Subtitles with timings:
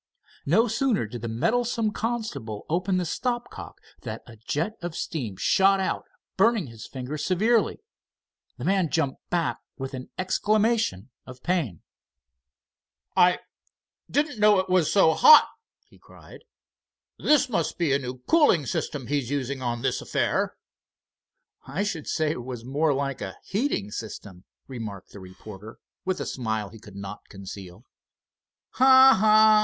[0.47, 5.35] No sooner did the meddlesome constable open the stop cock that a jet of steam
[5.37, 6.05] shot out,
[6.37, 7.81] burning his fingers severely.
[8.57, 11.83] The man jumped back with an exclamation of pain.
[13.15, 13.37] "I—I
[14.09, 15.47] didn't know it was so hot!"
[15.87, 16.45] he cried.
[17.19, 20.55] "This must be a new cooling system he's using on this affair."
[21.67, 26.25] "I should say it was more like a heating system," remarked the reporter, with a
[26.25, 27.83] smile he could not conceal.
[28.71, 29.15] "Ha!
[29.19, 29.59] Ha!